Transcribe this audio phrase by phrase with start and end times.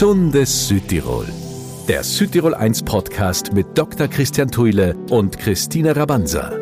[0.00, 1.26] Gesundes Südtirol.
[1.86, 4.08] Der Südtirol 1 Podcast mit Dr.
[4.08, 6.52] Christian Thuile und Christina Rabanza.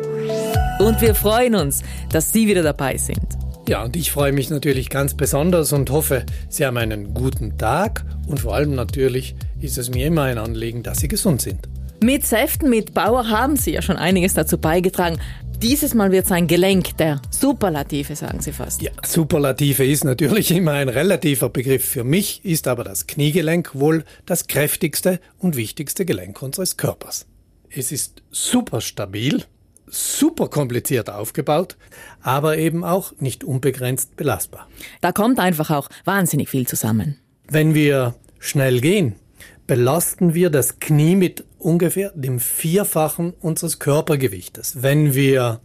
[0.79, 1.81] Und wir freuen uns,
[2.11, 3.25] dass Sie wieder dabei sind.
[3.65, 8.03] Ja, und ich freue mich natürlich ganz besonders und hoffe, Sie haben einen guten Tag
[8.27, 11.69] und vor allem natürlich ist es mir immer ein Anliegen, dass Sie gesund sind.
[12.03, 15.17] Mit Säften mit Bauer haben Sie ja schon einiges dazu beigetragen.
[15.61, 18.81] Dieses Mal wird es ein Gelenk der Superlative, sagen Sie fast.
[18.81, 21.83] Ja, Superlative ist natürlich immer ein relativer Begriff.
[21.83, 27.25] Für mich ist aber das Kniegelenk wohl das kräftigste und wichtigste Gelenk unseres Körpers.
[27.69, 29.43] Es ist super stabil,
[29.85, 31.75] super kompliziert aufgebaut,
[32.21, 34.69] aber eben auch nicht unbegrenzt belastbar.
[35.01, 37.17] Da kommt einfach auch wahnsinnig viel zusammen.
[37.49, 39.15] Wenn wir schnell gehen,
[39.67, 44.81] belasten wir das Knie mit ungefähr dem Vierfachen unseres Körpergewichtes.
[44.81, 45.61] Wenn wir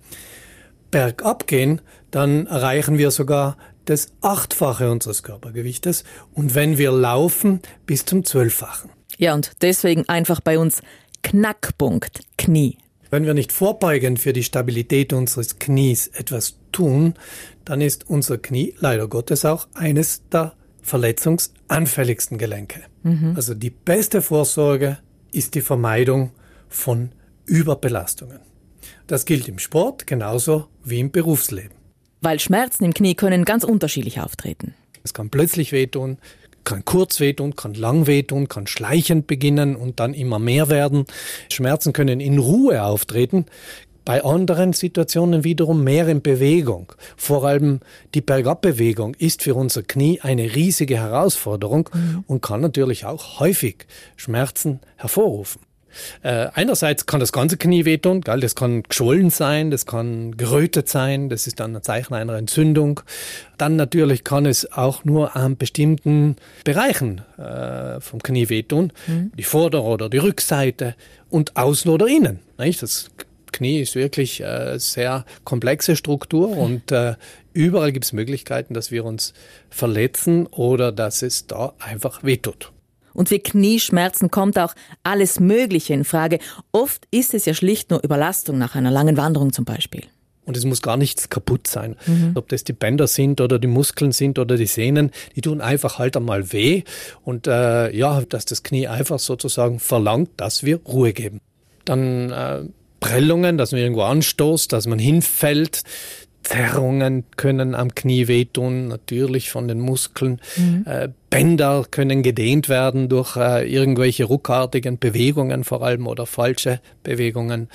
[0.90, 1.80] bergab gehen,
[2.10, 8.90] dann erreichen wir sogar das Achtfache unseres Körpergewichtes und wenn wir laufen, bis zum Zwölffachen.
[9.18, 10.82] Ja, und deswegen einfach bei uns
[11.22, 12.78] Knackpunkt Knie.
[13.10, 17.14] Wenn wir nicht vorbeugend für die Stabilität unseres Knies etwas tun,
[17.64, 22.82] dann ist unser Knie leider Gottes auch eines der verletzungsanfälligsten Gelenke.
[23.02, 23.34] Mhm.
[23.36, 24.98] Also die beste Vorsorge
[25.34, 26.30] ist die Vermeidung
[26.68, 27.10] von
[27.46, 28.40] Überbelastungen.
[29.06, 31.76] Das gilt im Sport genauso wie im Berufsleben.
[32.20, 34.74] Weil Schmerzen im Knie können ganz unterschiedlich auftreten.
[35.02, 36.18] Es kann plötzlich wehtun,
[36.64, 41.04] kann kurz wehtun, kann lang wehtun, kann schleichend beginnen und dann immer mehr werden.
[41.52, 43.44] Schmerzen können in Ruhe auftreten,
[44.04, 46.92] bei anderen Situationen wiederum mehr in Bewegung.
[47.16, 47.80] Vor allem
[48.14, 52.24] die Bergabbewegung ist für unser Knie eine riesige Herausforderung mhm.
[52.26, 55.60] und kann natürlich auch häufig Schmerzen hervorrufen.
[56.22, 58.40] Äh, einerseits kann das ganze Knie wehtun, gell?
[58.40, 63.00] das kann geschwollen sein, das kann gerötet sein, das ist dann ein Zeichen einer Entzündung.
[63.58, 69.32] Dann natürlich kann es auch nur an bestimmten Bereichen äh, vom Knie wehtun, mhm.
[69.36, 70.94] die Vorder- oder die Rückseite
[71.30, 72.40] und außen oder innen.
[72.58, 72.82] Nicht?
[72.82, 73.10] Das
[73.54, 77.14] Knie ist wirklich äh, sehr komplexe Struktur und äh,
[77.52, 79.32] überall gibt es Möglichkeiten, dass wir uns
[79.70, 82.72] verletzen oder dass es da einfach wehtut.
[83.14, 84.74] Und für Knieschmerzen kommt auch
[85.04, 86.40] alles Mögliche in Frage.
[86.72, 90.02] Oft ist es ja schlicht nur Überlastung nach einer langen Wanderung zum Beispiel.
[90.46, 91.96] Und es muss gar nichts kaputt sein.
[92.06, 92.32] Mhm.
[92.34, 95.98] Ob das die Bänder sind oder die Muskeln sind oder die Sehnen, die tun einfach
[95.98, 96.82] halt einmal weh.
[97.22, 101.40] Und äh, ja, dass das Knie einfach sozusagen verlangt, dass wir Ruhe geben.
[101.84, 102.64] Dann äh,
[103.04, 105.82] Prellungen, dass man irgendwo anstoßt, dass man hinfällt.
[106.42, 110.40] Zerrungen können am Knie wehtun, natürlich von den Muskeln.
[110.56, 110.84] Mhm.
[110.86, 117.68] Äh, Bänder können gedehnt werden durch äh, irgendwelche ruckartigen Bewegungen vor allem oder falsche Bewegungen.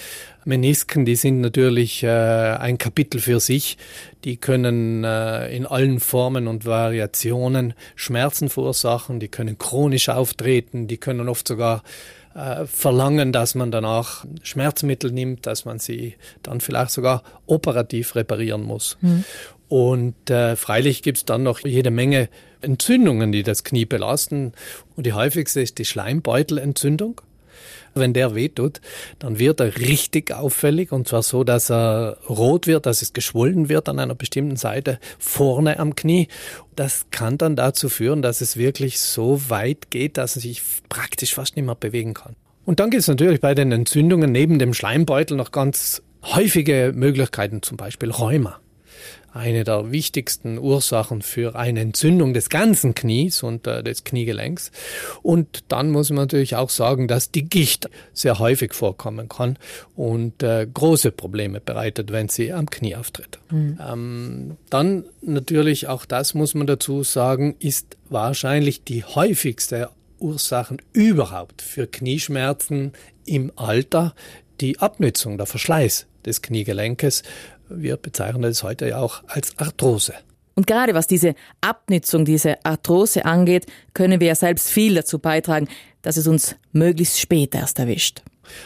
[0.45, 3.77] Menisken, die sind natürlich äh, ein Kapitel für sich.
[4.23, 10.97] Die können äh, in allen Formen und Variationen Schmerzen verursachen, die können chronisch auftreten, die
[10.97, 11.83] können oft sogar
[12.35, 18.63] äh, verlangen, dass man danach Schmerzmittel nimmt, dass man sie dann vielleicht sogar operativ reparieren
[18.63, 18.97] muss.
[19.01, 19.23] Mhm.
[19.67, 22.29] Und äh, freilich gibt es dann noch jede Menge
[22.61, 24.53] Entzündungen, die das Knie belasten.
[24.95, 27.21] Und die häufigste ist die Schleimbeutelentzündung.
[27.95, 28.81] Wenn der wehtut,
[29.19, 33.69] dann wird er richtig auffällig und zwar so, dass er rot wird, dass es geschwollen
[33.69, 36.27] wird an einer bestimmten Seite vorne am Knie.
[36.75, 41.33] Das kann dann dazu führen, dass es wirklich so weit geht, dass er sich praktisch
[41.33, 42.35] fast nicht mehr bewegen kann.
[42.65, 47.61] Und dann gibt es natürlich bei den Entzündungen neben dem Schleimbeutel noch ganz häufige Möglichkeiten,
[47.61, 48.59] zum Beispiel Rheuma
[49.33, 54.71] eine der wichtigsten Ursachen für eine Entzündung des ganzen Knies und äh, des Kniegelenks.
[55.21, 59.57] Und dann muss man natürlich auch sagen, dass die Gicht sehr häufig vorkommen kann
[59.95, 63.39] und äh, große Probleme bereitet, wenn sie am Knie auftritt.
[63.51, 63.79] Mhm.
[63.85, 71.61] Ähm, dann natürlich auch das muss man dazu sagen, ist wahrscheinlich die häufigste Ursachen überhaupt
[71.61, 72.93] für Knieschmerzen
[73.25, 74.13] im Alter
[74.61, 77.23] die Abnützung, der Verschleiß des Kniegelenkes,
[77.69, 80.13] wir bezeichnen es heute ja auch als Arthrose.
[80.55, 85.69] Und gerade was diese Abnützung, diese Arthrose angeht, können wir ja selbst viel dazu beitragen,
[86.01, 88.23] dass es uns möglichst spät erst erwischt.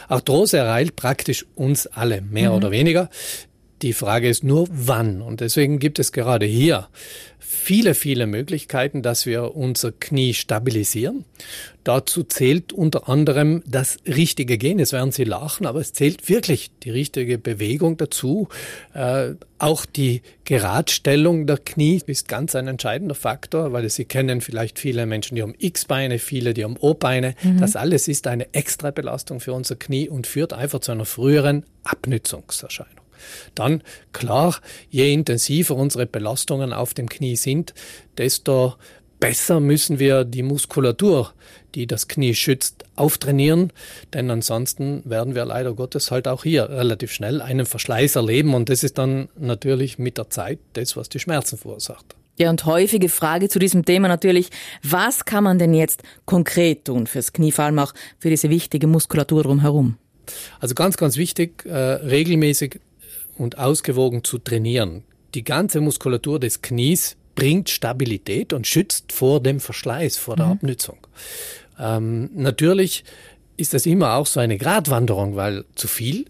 [0.08, 2.56] Arthrose ereilt praktisch uns alle, mehr mhm.
[2.56, 3.10] oder weniger.
[3.82, 5.20] Die Frage ist nur, wann.
[5.20, 6.88] Und deswegen gibt es gerade hier
[7.54, 11.24] viele, viele Möglichkeiten, dass wir unser Knie stabilisieren.
[11.84, 14.78] Dazu zählt unter anderem das richtige Gehen.
[14.78, 18.48] Jetzt werden Sie lachen, aber es zählt wirklich die richtige Bewegung dazu.
[18.94, 24.78] Äh, auch die Geradstellung der Knie ist ganz ein entscheidender Faktor, weil Sie kennen vielleicht
[24.78, 27.34] viele Menschen, die haben X-Beine, viele, die haben O-Beine.
[27.42, 27.60] Mhm.
[27.60, 31.64] Das alles ist eine extra Belastung für unser Knie und führt einfach zu einer früheren
[31.84, 33.03] Abnützungserscheinung.
[33.54, 33.82] Dann,
[34.12, 37.74] klar, je intensiver unsere Belastungen auf dem Knie sind,
[38.18, 38.74] desto
[39.20, 41.32] besser müssen wir die Muskulatur,
[41.74, 43.72] die das Knie schützt, auftrainieren,
[44.12, 48.68] denn ansonsten werden wir leider Gottes halt auch hier relativ schnell einen Verschleiß erleben und
[48.68, 52.14] das ist dann natürlich mit der Zeit das, was die Schmerzen verursacht.
[52.36, 54.50] Ja, und häufige Frage zu diesem Thema natürlich,
[54.82, 58.88] was kann man denn jetzt konkret tun fürs Knie, vor allem auch für diese wichtige
[58.88, 59.96] Muskulatur drumherum?
[60.58, 62.80] Also ganz, ganz wichtig, äh, regelmäßig
[63.36, 65.04] und ausgewogen zu trainieren.
[65.34, 70.52] Die ganze Muskulatur des Knies bringt Stabilität und schützt vor dem Verschleiß, vor der mhm.
[70.52, 70.98] Abnützung.
[71.78, 73.04] Ähm, natürlich
[73.56, 76.26] ist das immer auch so eine Gratwanderung, weil zu viel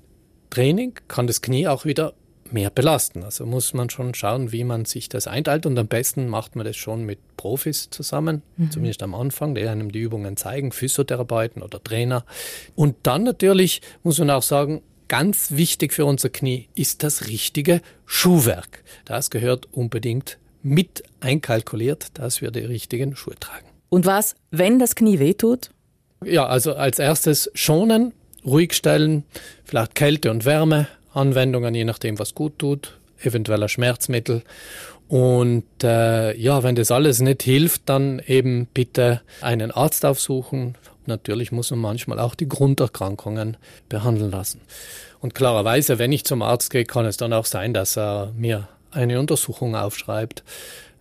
[0.51, 2.15] Training kann das Knie auch wieder
[2.51, 3.25] mehr belasten.
[3.25, 6.65] Also muss man schon schauen, wie man sich das einteilt und am besten macht man
[6.65, 8.71] das schon mit Profis zusammen, mhm.
[8.71, 12.25] zumindest am Anfang, die einem die Übungen zeigen, Physiotherapeuten oder Trainer.
[12.75, 17.81] Und dann natürlich muss man auch sagen, ganz wichtig für unser Knie ist das richtige
[18.07, 18.83] Schuhwerk.
[19.05, 23.67] Das gehört unbedingt mit einkalkuliert, dass wir die richtigen Schuhe tragen.
[23.91, 25.71] Und was, wenn das Knie wehtut?
[26.25, 28.13] Ja, also als erstes schonen,
[28.45, 29.25] ruhig stellen,
[29.65, 34.43] vielleicht Kälte und Wärme, Anwendungen, je nachdem, was gut tut, eventueller Schmerzmittel.
[35.09, 40.77] Und äh, ja, wenn das alles nicht hilft, dann eben bitte einen Arzt aufsuchen.
[41.07, 43.57] Natürlich muss man manchmal auch die Grunderkrankungen
[43.89, 44.61] behandeln lassen.
[45.21, 48.69] Und klarerweise, wenn ich zum Arzt gehe, kann es dann auch sein, dass er mir
[48.91, 50.45] eine Untersuchung aufschreibt.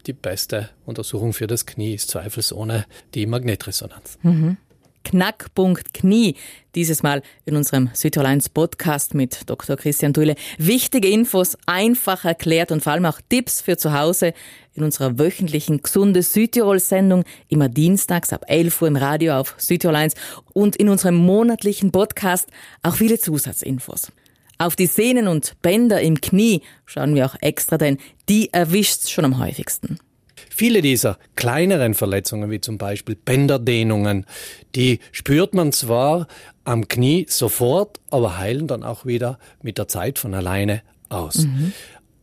[0.08, 4.18] Die beste Untersuchung für das Knie ist zweifelsohne die Magnetresonanz.
[4.22, 4.58] Mhm.
[5.04, 6.36] Knackpunkt Knie.
[6.76, 9.76] Dieses Mal in unserem Südtirol Podcast mit Dr.
[9.76, 10.36] Christian Thuile.
[10.58, 14.34] Wichtige Infos, einfach erklärt und vor allem auch Tipps für zu Hause
[14.74, 20.16] in unserer wöchentlichen Gesunde Südtirol-Sendung, immer dienstags ab 11 Uhr im Radio auf Südtirol 1
[20.54, 22.50] und in unserem monatlichen Podcast
[22.82, 24.12] auch viele Zusatzinfos.
[24.58, 27.98] Auf die Sehnen und Bänder im Knie schauen wir auch extra, denn
[28.30, 30.00] die erwischt's schon am häufigsten.
[30.56, 34.26] Viele dieser kleineren Verletzungen, wie zum Beispiel Bänderdehnungen,
[34.76, 36.28] die spürt man zwar
[36.64, 41.40] am Knie sofort, aber heilen dann auch wieder mit der Zeit von alleine aus.
[41.40, 41.74] Mhm.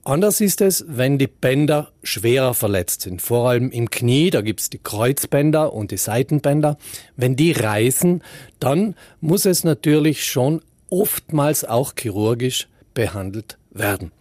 [0.05, 4.71] Anders ist es, wenn die Bänder schwerer verletzt sind, vor allem im Knie, da gibt's
[4.71, 6.79] die Kreuzbänder und die Seitenbänder.
[7.17, 8.23] Wenn die reißen,
[8.61, 14.13] dann muss es natürlich schon oftmals auch chirurgisch behandelt werden.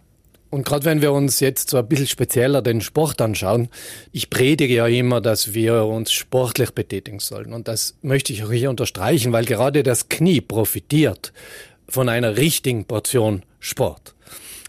[0.50, 3.68] Und gerade wenn wir uns jetzt so ein bisschen spezieller den Sport anschauen,
[4.12, 7.52] ich predige ja immer, dass wir uns sportlich betätigen sollen.
[7.52, 11.32] Und das möchte ich auch hier unterstreichen, weil gerade das Knie profitiert
[11.88, 14.14] von einer richtigen Portion Sport.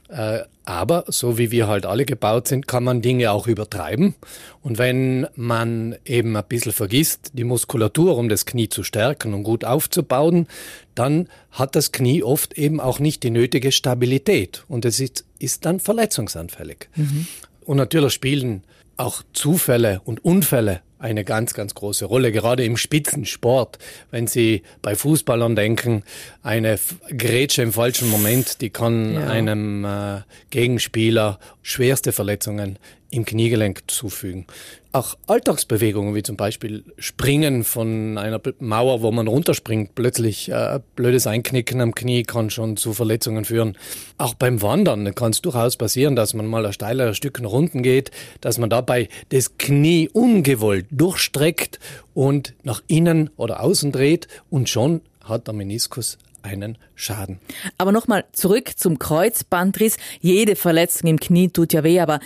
[0.09, 4.13] Äh, aber so wie wir halt alle gebaut sind, kann man Dinge auch übertreiben.
[4.61, 9.43] Und wenn man eben ein bisschen vergisst, die Muskulatur, um das Knie zu stärken und
[9.43, 10.47] gut aufzubauen,
[10.93, 15.65] dann hat das Knie oft eben auch nicht die nötige Stabilität und es ist, ist
[15.65, 16.89] dann verletzungsanfällig.
[16.95, 17.27] Mhm.
[17.65, 18.63] Und natürlich spielen
[18.97, 23.79] auch Zufälle und Unfälle eine ganz, ganz große Rolle, gerade im Spitzensport.
[24.11, 26.03] Wenn Sie bei Fußballern denken,
[26.43, 26.79] eine
[27.17, 29.27] Grätsche im falschen Moment, die kann ja.
[29.27, 30.21] einem äh,
[30.51, 32.77] Gegenspieler schwerste Verletzungen
[33.11, 34.47] im Kniegelenk zufügen.
[34.93, 41.27] Auch Alltagsbewegungen, wie zum Beispiel Springen von einer Mauer, wo man runterspringt, plötzlich äh, blödes
[41.27, 43.77] Einknicken am Knie kann schon zu Verletzungen führen.
[44.17, 47.83] Auch beim Wandern kann es durchaus passieren, dass man mal ein steiler Stück nach unten
[47.83, 48.11] geht,
[48.41, 51.79] dass man dabei das Knie ungewollt durchstreckt
[52.13, 57.39] und nach innen oder außen dreht und schon hat der Meniskus einen Schaden.
[57.77, 59.97] Aber nochmal zurück zum Kreuzbandriss.
[60.21, 62.19] Jede Verletzung im Knie tut ja weh, aber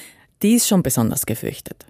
[0.46, 1.86] die ist schon besonders gefürchtet.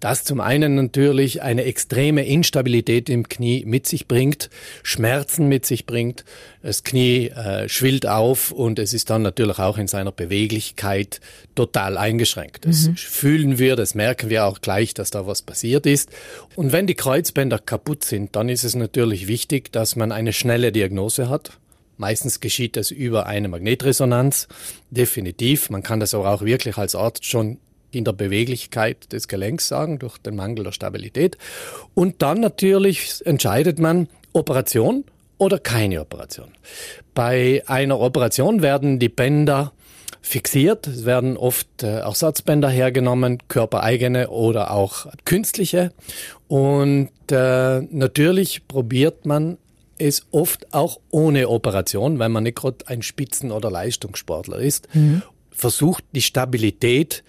[0.00, 4.50] Das zum einen natürlich eine extreme Instabilität im Knie mit sich bringt,
[4.82, 6.24] Schmerzen mit sich bringt,
[6.60, 11.20] das Knie äh, schwillt auf und es ist dann natürlich auch in seiner Beweglichkeit
[11.54, 12.66] total eingeschränkt.
[12.66, 12.96] Das mhm.
[12.96, 16.10] fühlen wir, das merken wir auch gleich, dass da was passiert ist.
[16.56, 20.72] Und wenn die Kreuzbänder kaputt sind, dann ist es natürlich wichtig, dass man eine schnelle
[20.72, 21.60] Diagnose hat.
[21.96, 24.48] Meistens geschieht das über eine Magnetresonanz.
[24.90, 25.70] Definitiv.
[25.70, 27.58] Man kann das aber auch wirklich als Arzt schon
[27.92, 31.38] in der Beweglichkeit des Gelenks sagen, durch den Mangel der Stabilität.
[31.94, 35.04] Und dann natürlich entscheidet man Operation
[35.38, 36.48] oder keine Operation.
[37.14, 39.72] Bei einer Operation werden die Bänder
[40.22, 40.86] fixiert.
[40.86, 45.92] Es werden oft äh, Ersatzbänder hergenommen, körpereigene oder auch künstliche.
[46.48, 49.58] Und äh, natürlich probiert man
[49.98, 55.22] es oft auch ohne Operation, wenn man nicht gerade ein Spitzen- oder Leistungssportler ist, mhm.
[55.50, 57.22] versucht die Stabilität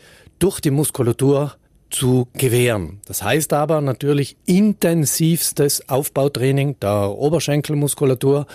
[0.43, 1.53] durch die Muskulatur
[1.89, 2.99] zu gewähren.
[3.05, 8.45] Das heißt aber natürlich intensivstes Aufbautraining der Oberschenkelmuskulatur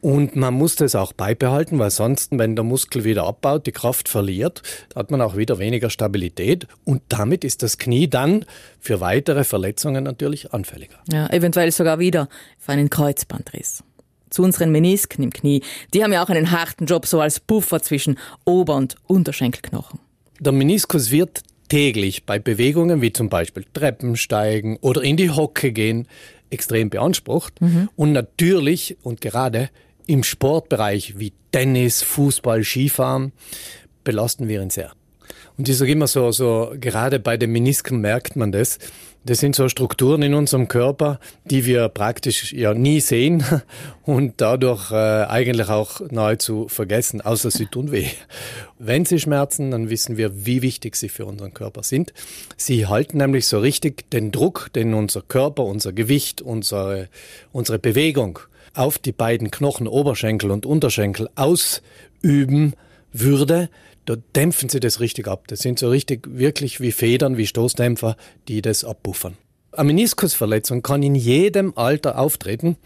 [0.00, 4.08] Und man muss das auch beibehalten, weil sonst, wenn der Muskel wieder abbaut, die Kraft
[4.08, 4.62] verliert,
[4.96, 8.44] hat man auch wieder weniger Stabilität und damit ist das Knie dann
[8.80, 10.98] für weitere Verletzungen natürlich anfälliger.
[11.12, 12.28] Ja, eventuell sogar wieder
[12.58, 13.84] für einen Kreuzbandriss.
[14.30, 15.62] Zu unseren Menisken im Knie.
[15.94, 20.00] Die haben ja auch einen harten Job so als Puffer zwischen Ober- und Unterschenkelknochen.
[20.40, 26.06] Der Meniskus wird täglich bei Bewegungen wie zum Beispiel Treppensteigen oder in die Hocke gehen
[26.50, 27.60] extrem beansprucht.
[27.60, 27.88] Mhm.
[27.96, 29.70] Und natürlich und gerade
[30.06, 33.32] im Sportbereich wie Tennis, Fußball, Skifahren
[34.04, 34.92] belasten wir ihn sehr.
[35.58, 38.78] Und ich sage immer so, so, gerade bei den Menisken merkt man das.
[39.24, 43.42] Das sind so Strukturen in unserem Körper, die wir praktisch ja nie sehen
[44.04, 48.06] und dadurch äh, eigentlich auch nahezu vergessen, außer sie tun weh.
[48.78, 52.14] Wenn sie schmerzen, dann wissen wir, wie wichtig sie für unseren Körper sind.
[52.56, 57.08] Sie halten nämlich so richtig den Druck, den unser Körper, unser Gewicht, unsere,
[57.50, 58.38] unsere Bewegung
[58.74, 62.74] auf die beiden Knochen, Oberschenkel und Unterschenkel ausüben
[63.12, 63.68] würde,
[64.08, 65.44] da dämpfen sie das richtig ab.
[65.48, 68.16] Das sind so richtig wirklich wie Federn, wie Stoßdämpfer,
[68.48, 69.36] die das abpuffern.
[69.72, 72.78] Eine Meniskusverletzung kann in jedem Alter auftreten.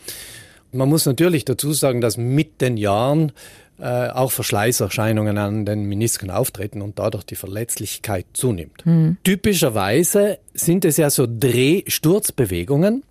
[0.73, 3.31] Man muss natürlich dazu sagen, dass mit den Jahren
[3.79, 8.85] äh, auch Verschleißerscheinungen an den Menisken auftreten und dadurch die Verletzlichkeit zunimmt.
[8.85, 9.17] Mhm.
[9.23, 13.05] Typischerweise sind es ja so Dreh-Sturzbewegungen.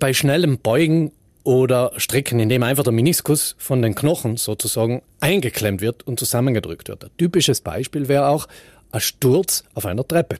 [0.00, 1.12] Bei schnellem Beugen
[1.44, 6.88] oder Strecken, in dem einfach der Meniskus von den Knochen sozusagen eingeklemmt wird und zusammengedrückt
[6.88, 7.04] wird.
[7.04, 8.46] Ein typisches Beispiel wäre auch
[8.92, 10.36] ein Sturz auf einer Treppe.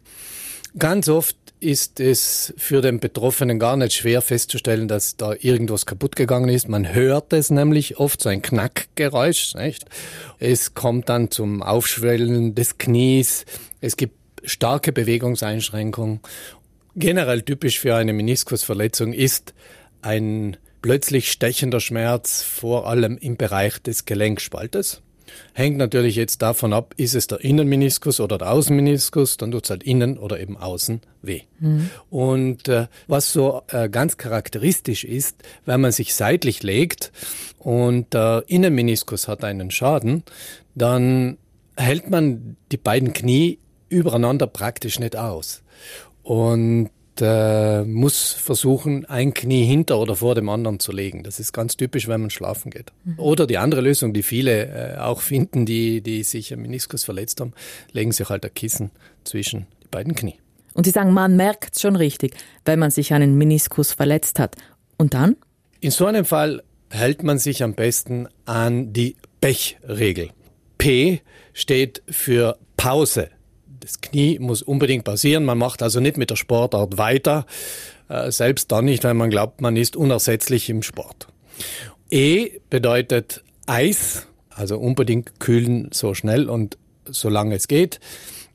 [0.79, 6.17] Ganz oft ist es für den Betroffenen gar nicht schwer festzustellen, dass da irgendwas kaputt
[6.17, 6.69] gegangen ist.
[6.69, 9.55] Man hört es nämlich oft, so ein Knackgeräusch.
[9.55, 9.85] Nicht?
[10.39, 13.45] Es kommt dann zum Aufschwellen des Knies.
[13.81, 14.15] Es gibt
[14.45, 16.21] starke Bewegungseinschränkungen.
[16.97, 19.55] Generell typisch für eine Meniskusverletzung ist
[20.03, 25.03] ein plötzlich stechender Schmerz, vor allem im Bereich des Gelenkspaltes.
[25.53, 29.71] Hängt natürlich jetzt davon ab, ist es der Innenmeniskus oder der Außenmeniskus, dann tut es
[29.71, 31.43] halt innen oder eben außen weh.
[31.61, 31.91] Mhm.
[32.09, 37.13] Und äh, was so äh, ganz charakteristisch ist, wenn man sich seitlich legt
[37.59, 40.25] und der Innenmeniskus hat einen Schaden,
[40.75, 41.39] dann
[41.77, 43.59] hält man die beiden Knie
[43.89, 45.63] übereinander praktisch nicht aus.
[46.23, 51.23] Und äh, muss versuchen, ein Knie hinter oder vor dem anderen zu legen.
[51.23, 52.93] Das ist ganz typisch, wenn man schlafen geht.
[53.05, 53.19] Mhm.
[53.19, 57.41] Oder die andere Lösung, die viele äh, auch finden, die, die sich am Meniskus verletzt
[57.41, 57.53] haben,
[57.93, 58.91] legen sich halt ein Kissen
[59.25, 60.37] zwischen die beiden Knie.
[60.75, 62.35] Und Sie sagen, man merkt schon richtig,
[62.65, 64.57] wenn man sich einen Meniskus verletzt hat.
[64.97, 65.37] Und dann?
[65.81, 70.31] In so einem Fall hält man sich am besten an die Pechregel.
[70.79, 71.21] P
[71.53, 73.31] steht für Pause
[73.81, 75.45] das Knie muss unbedingt passieren.
[75.45, 77.47] Man macht also nicht mit der Sportart weiter,
[78.09, 81.29] äh, selbst dann nicht, wenn man glaubt, man ist unersetzlich im Sport.
[82.11, 88.01] E bedeutet Eis, also unbedingt kühlen so schnell und solange es geht,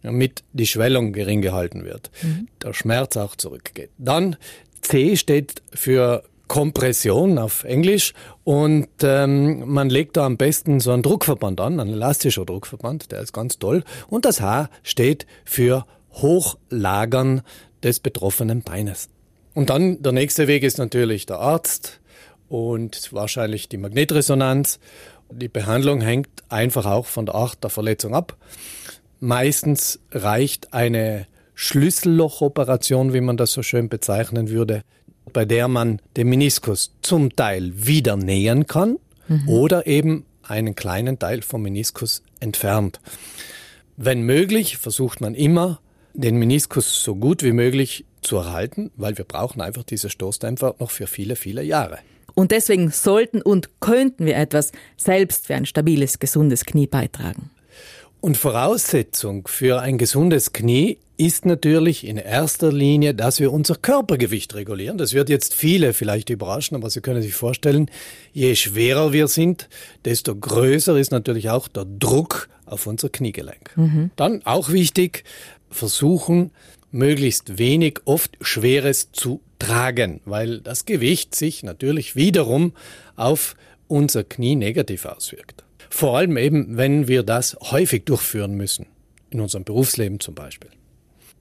[0.03, 2.48] damit die Schwellung gering gehalten wird, mhm.
[2.62, 3.89] der Schmerz auch zurückgeht.
[3.98, 4.36] Dann
[4.82, 11.04] C steht für Kompression auf Englisch und ähm, man legt da am besten so einen
[11.04, 13.84] Druckverband an, ein elastischer Druckverband, der ist ganz toll.
[14.08, 17.42] Und das H steht für Hochlagern
[17.84, 19.10] des betroffenen Beines.
[19.54, 22.00] Und dann der nächste Weg ist natürlich der Arzt
[22.50, 24.80] und wahrscheinlich die Magnetresonanz.
[25.32, 28.38] Die Behandlung hängt einfach auch von der Art der Verletzung ab.
[29.20, 34.84] Meistens reicht eine Schlüssellochoperation, wie man das so schön bezeichnen würde,
[35.34, 39.50] bei der man den Meniskus zum Teil wieder nähern kann mhm.
[39.50, 43.00] oder eben einen kleinen Teil vom Meniskus entfernt.
[43.98, 45.79] Wenn möglich, versucht man immer,
[46.13, 50.91] den Meniskus so gut wie möglich zu erhalten, weil wir brauchen einfach diese Stoßdämpfer noch
[50.91, 52.00] für viele, viele Jahre.
[52.34, 57.50] Und deswegen sollten und könnten wir etwas selbst für ein stabiles, gesundes Knie beitragen.
[58.25, 64.55] Und Voraussetzung für ein gesundes Knie ist natürlich in erster Linie, dass wir unser Körpergewicht
[64.55, 64.98] regulieren.
[64.98, 67.88] Das wird jetzt viele vielleicht überraschen, aber Sie können sich vorstellen,
[68.34, 69.70] je schwerer wir sind,
[70.05, 73.77] desto größer ist natürlich auch der Druck auf unser Kniegelenk.
[73.77, 74.10] Mhm.
[74.15, 75.24] Dann auch wichtig,
[75.70, 76.50] versuchen,
[76.89, 82.74] möglichst wenig, oft Schweres zu tragen, weil das Gewicht sich natürlich wiederum
[83.17, 83.55] auf
[83.88, 85.63] unser Knie negativ auswirkt.
[85.96, 88.88] Vor allem eben, wenn wir das häufig durchführen müssen,
[89.30, 90.70] in unserem Berufsleben zum Beispiel.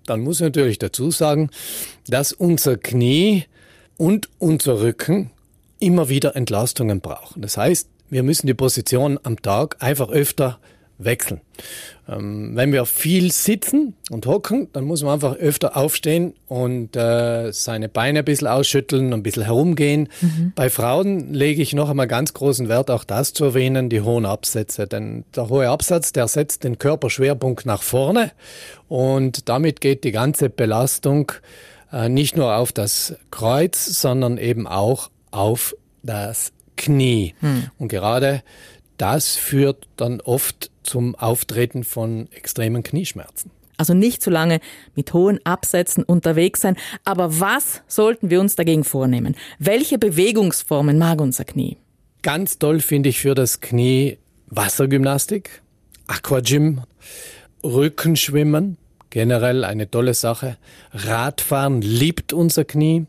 [0.06, 1.50] Dann muss ich natürlich dazu sagen,
[2.06, 3.46] dass unser Knie
[3.96, 5.32] und unser Rücken
[5.80, 7.42] immer wieder Entlastungen brauchen.
[7.42, 10.60] Das heißt, wir müssen die Position am Tag einfach öfter
[10.98, 11.40] wechseln.
[12.08, 17.52] Ähm, wenn wir viel sitzen und hocken, dann muss man einfach öfter aufstehen und äh,
[17.52, 20.08] seine Beine ein bisschen ausschütteln, ein bisschen herumgehen.
[20.20, 20.52] Mhm.
[20.54, 24.26] Bei Frauen lege ich noch einmal ganz großen Wert, auch das zu erwähnen, die hohen
[24.26, 24.86] Absätze.
[24.86, 28.32] Denn der hohe Absatz, der setzt den Körperschwerpunkt nach vorne
[28.88, 31.32] und damit geht die ganze Belastung
[31.92, 37.34] äh, nicht nur auf das Kreuz, sondern eben auch auf das Knie.
[37.40, 37.70] Mhm.
[37.78, 38.42] Und gerade
[38.96, 43.50] das führt dann oft zum Auftreten von extremen Knieschmerzen.
[43.76, 44.60] Also nicht zu lange
[44.94, 46.76] mit hohen Absätzen unterwegs sein.
[47.04, 49.34] Aber was sollten wir uns dagegen vornehmen?
[49.58, 51.78] Welche Bewegungsformen mag unser Knie?
[52.22, 55.62] Ganz toll finde ich für das Knie Wassergymnastik,
[56.06, 56.82] Aquagym,
[57.64, 58.76] Rückenschwimmen,
[59.10, 60.56] generell eine tolle Sache.
[60.92, 63.06] Radfahren liebt unser Knie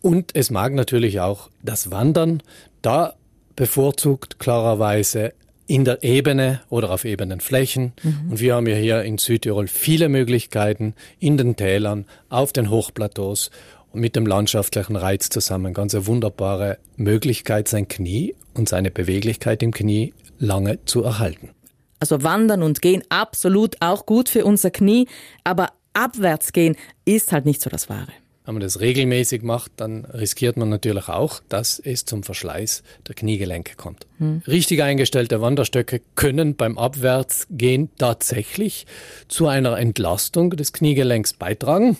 [0.00, 2.42] und es mag natürlich auch das Wandern.
[2.80, 3.14] Da
[3.58, 5.32] bevorzugt klarerweise
[5.66, 7.92] in der Ebene oder auf ebenen Flächen.
[8.04, 8.30] Mhm.
[8.30, 13.50] Und wir haben ja hier in Südtirol viele Möglichkeiten in den Tälern, auf den Hochplateaus
[13.92, 15.74] und mit dem landschaftlichen Reiz zusammen.
[15.74, 21.50] Ganz eine wunderbare Möglichkeit, sein Knie und seine Beweglichkeit im Knie lange zu erhalten.
[21.98, 25.08] Also wandern und gehen absolut auch gut für unser Knie,
[25.42, 28.12] aber abwärts gehen ist halt nicht so das Wahre.
[28.48, 33.14] Wenn man das regelmäßig macht, dann riskiert man natürlich auch, dass es zum Verschleiß der
[33.14, 34.06] Kniegelenke kommt.
[34.16, 34.40] Hm.
[34.46, 38.86] Richtig eingestellte Wanderstöcke können beim Abwärtsgehen tatsächlich
[39.28, 41.98] zu einer Entlastung des Kniegelenks beitragen.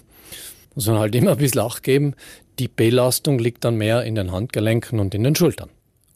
[0.75, 2.15] Muss man halt immer ein bisschen Acht geben.
[2.59, 5.69] Die Belastung liegt dann mehr in den Handgelenken und in den Schultern.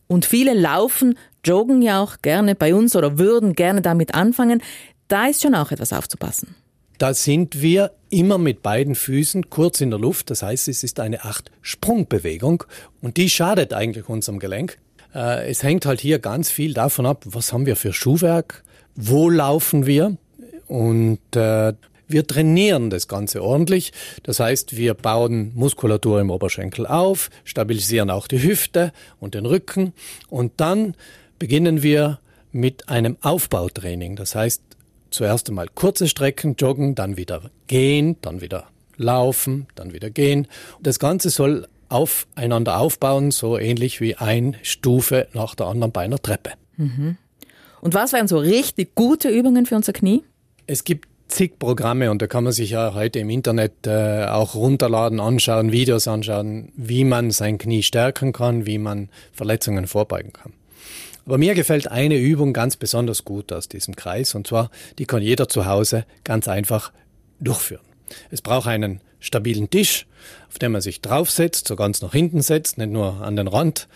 [0.07, 4.63] Und viele laufen, joggen ja auch gerne bei uns oder würden gerne damit anfangen.
[5.09, 6.55] Da ist schon auch etwas aufzupassen.
[6.99, 10.31] Da sind wir immer mit beiden Füßen kurz in der Luft.
[10.31, 12.65] Das heißt, es ist eine Acht-Sprung-Bewegung
[13.01, 14.79] und die schadet eigentlich unserem Gelenk.
[15.15, 18.63] Äh, es hängt halt hier ganz viel davon ab, was haben wir für Schuhwerk,
[18.95, 20.17] wo laufen wir
[20.69, 21.73] und äh,
[22.09, 23.93] wir trainieren das Ganze ordentlich.
[24.23, 29.95] Das heißt, wir bauen Muskulatur im Oberschenkel auf, stabilisieren auch die Hüfte und den Rücken
[30.29, 30.95] und dann
[31.39, 32.21] beginnen wir
[32.53, 34.17] mit einem Aufbautraining.
[34.17, 34.63] Das heißt,
[35.13, 38.67] zuerst einmal kurze Strecken joggen, dann wieder gehen, dann wieder
[38.97, 40.49] laufen, dann wieder gehen.
[40.81, 46.19] Das Ganze soll aufeinander aufbauen, so ähnlich wie ein Stufe nach der anderen bei einer
[46.19, 46.53] Treppe.
[46.77, 47.17] Mhm.
[47.81, 50.23] Und was wären so richtig gute Übungen für unser Knie?
[50.67, 54.55] Es gibt zig Programme und da kann man sich ja heute im Internet äh, auch
[54.55, 60.53] runterladen, anschauen, Videos anschauen, wie man sein Knie stärken kann, wie man Verletzungen vorbeugen kann.
[61.25, 65.23] Aber mir gefällt eine Übung ganz besonders gut aus diesem Kreis und zwar, die kann
[65.23, 66.93] jeder zu Hause ganz einfach
[67.41, 67.85] durchführen.
[68.31, 70.07] Es braucht einen stabilen Tisch,
[70.49, 73.89] auf dem man sich draufsetzt, so ganz nach hinten setzt, nicht nur an den Rand.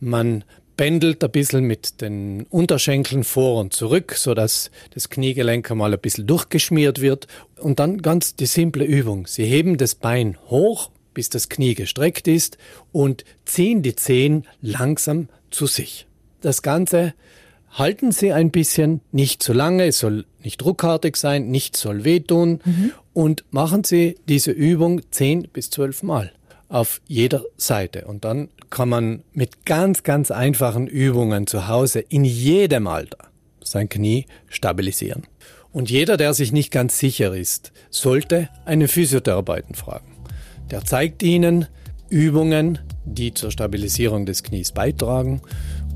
[0.00, 0.44] Man
[0.76, 6.00] pendelt ein bisschen mit den Unterschenkeln vor und zurück, so dass das Kniegelenk einmal ein
[6.00, 7.26] bisschen durchgeschmiert wird.
[7.58, 9.26] Und dann ganz die simple Übung.
[9.26, 12.58] Sie heben das Bein hoch, bis das Knie gestreckt ist
[12.90, 16.06] und ziehen die Zehen langsam zu sich.
[16.42, 17.14] Das Ganze
[17.70, 22.60] halten Sie ein bisschen, nicht zu lange, es soll nicht ruckartig sein, nichts soll wehtun
[22.64, 22.92] mhm.
[23.14, 26.32] und machen Sie diese Übung zehn bis zwölf Mal
[26.68, 28.06] auf jeder Seite.
[28.06, 33.18] Und dann kann man mit ganz, ganz einfachen Übungen zu Hause in jedem Alter
[33.62, 35.22] sein Knie stabilisieren.
[35.70, 40.16] Und jeder, der sich nicht ganz sicher ist, sollte einen Physiotherapeuten fragen.
[40.70, 41.66] Der zeigt Ihnen
[42.08, 45.40] Übungen, die zur Stabilisierung des Knies beitragen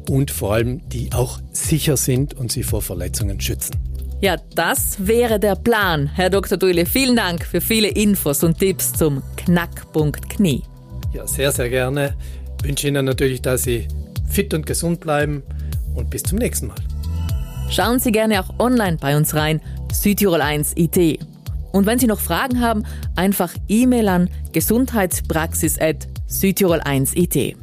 [0.09, 3.75] und vor allem die auch sicher sind und sie vor Verletzungen schützen.
[4.21, 6.57] Ja, das wäre der Plan, Herr Dr.
[6.57, 6.87] Duile.
[6.87, 10.62] Vielen Dank für viele Infos und Tipps zum Knackpunkt Knie.
[11.12, 12.14] Ja, sehr, sehr gerne.
[12.59, 13.87] Ich wünsche Ihnen natürlich, dass Sie
[14.29, 15.42] fit und gesund bleiben
[15.95, 16.77] und bis zum nächsten Mal.
[17.69, 19.61] Schauen Sie gerne auch online bei uns rein,
[19.92, 21.19] Südtirol 1 IT.
[21.73, 22.85] Und wenn Sie noch Fragen haben,
[23.16, 27.57] einfach E-Mail an gesundheitspraxis.südtirol 1 IT.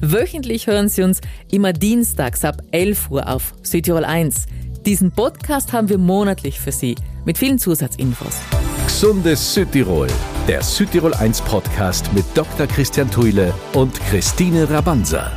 [0.00, 4.46] Wöchentlich hören Sie uns immer dienstags ab 11 Uhr auf Südtirol 1.
[4.86, 6.94] Diesen Podcast haben wir monatlich für Sie
[7.26, 8.40] mit vielen Zusatzinfos.
[8.86, 10.08] Gesundes Südtirol,
[10.48, 12.66] der Südtirol 1 Podcast mit Dr.
[12.66, 15.30] Christian Thuile und Christine Rabanza.